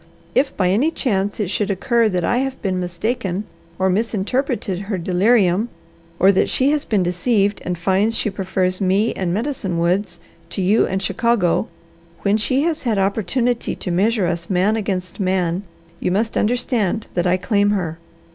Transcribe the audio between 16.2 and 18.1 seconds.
understand that I claim her.